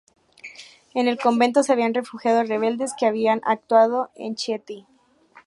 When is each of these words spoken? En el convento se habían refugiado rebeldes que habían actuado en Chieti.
En 0.95 1.07
el 1.07 1.19
convento 1.19 1.61
se 1.61 1.73
habían 1.73 1.93
refugiado 1.93 2.41
rebeldes 2.41 2.95
que 2.97 3.05
habían 3.05 3.39
actuado 3.45 4.09
en 4.15 4.33
Chieti. 4.33 4.87